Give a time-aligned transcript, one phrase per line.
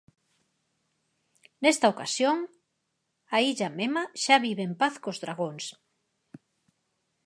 [1.63, 2.37] Nesta ocasión,
[3.35, 5.65] a illa Mema xa vive en paz cos dragóns.